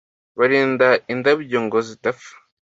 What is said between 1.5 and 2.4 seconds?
ngo zidapfa